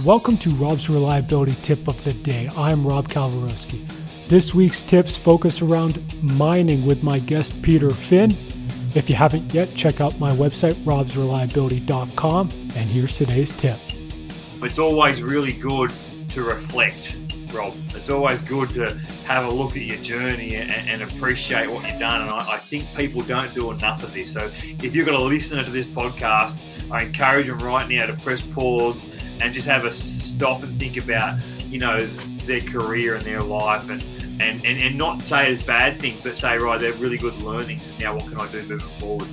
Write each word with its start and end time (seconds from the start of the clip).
Welcome 0.00 0.38
to 0.38 0.50
Rob's 0.54 0.88
Reliability 0.88 1.54
Tip 1.62 1.86
of 1.86 2.02
the 2.02 2.14
Day. 2.14 2.50
I'm 2.56 2.84
Rob 2.84 3.08
Kalwarowski. 3.08 3.86
This 4.26 4.54
week's 4.54 4.82
tips 4.82 5.18
focus 5.18 5.60
around 5.60 6.02
mining 6.22 6.86
with 6.86 7.04
my 7.04 7.18
guest 7.18 7.60
Peter 7.62 7.90
Finn. 7.90 8.34
If 8.94 9.10
you 9.10 9.16
haven't 9.16 9.52
yet, 9.52 9.74
check 9.74 10.00
out 10.00 10.18
my 10.18 10.30
website, 10.30 10.74
robsreliability.com, 10.86 12.50
and 12.50 12.90
here's 12.90 13.12
today's 13.12 13.52
tip. 13.52 13.78
It's 14.62 14.78
always 14.78 15.22
really 15.22 15.52
good 15.52 15.92
to 16.30 16.42
reflect, 16.42 17.18
Rob. 17.52 17.74
It's 17.94 18.08
always 18.08 18.40
good 18.40 18.70
to 18.70 18.94
have 19.26 19.44
a 19.44 19.50
look 19.50 19.72
at 19.72 19.82
your 19.82 19.98
journey 19.98 20.56
and, 20.56 20.72
and 20.72 21.02
appreciate 21.02 21.70
what 21.70 21.86
you've 21.88 22.00
done. 22.00 22.22
And 22.22 22.30
I, 22.30 22.38
I, 22.38 22.56
think 22.56 22.92
people 22.96 23.20
don't 23.22 23.52
do 23.54 23.70
enough 23.70 24.02
of 24.02 24.12
this. 24.14 24.32
So 24.32 24.50
if 24.64 24.96
you've 24.96 25.06
got 25.06 25.14
a 25.14 25.22
listener 25.22 25.62
to 25.62 25.70
this 25.70 25.86
podcast, 25.86 26.58
I 26.92 27.04
encourage 27.04 27.46
them 27.46 27.58
right 27.58 27.88
now 27.88 28.06
to 28.06 28.12
press 28.12 28.42
pause 28.42 29.04
and 29.40 29.54
just 29.54 29.66
have 29.66 29.86
a 29.86 29.92
stop 29.92 30.62
and 30.62 30.78
think 30.78 30.98
about, 30.98 31.38
you 31.64 31.78
know, 31.78 32.04
their 32.44 32.60
career 32.60 33.14
and 33.14 33.24
their 33.24 33.42
life 33.42 33.88
and, 33.88 34.02
and, 34.40 34.64
and, 34.64 34.78
and 34.78 34.98
not 34.98 35.24
say 35.24 35.46
it 35.46 35.58
as 35.58 35.62
bad 35.64 35.98
things, 35.98 36.20
but 36.20 36.36
say, 36.36 36.58
right, 36.58 36.78
they're 36.78 36.92
really 36.94 37.16
good 37.16 37.36
learnings 37.38 37.88
and 37.88 37.98
now 37.98 38.14
what 38.14 38.26
can 38.28 38.38
I 38.38 38.46
do 38.52 38.62
moving 38.62 39.00
forward? 39.00 39.28